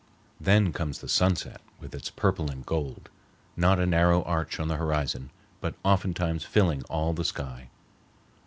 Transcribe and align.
Then 0.39 0.73
comes 0.73 0.97
the 0.99 1.07
sunset 1.07 1.61
with 1.79 1.93
its 1.93 2.09
purple 2.09 2.49
and 2.49 2.65
gold, 2.65 3.11
not 3.55 3.77
a 3.79 3.85
narrow 3.85 4.23
arch 4.23 4.59
on 4.59 4.67
the 4.67 4.77
horizon, 4.77 5.29
but 5.59 5.75
oftentimes 5.83 6.43
filling 6.43 6.81
all 6.85 7.13
the 7.13 7.23
sky. 7.23 7.69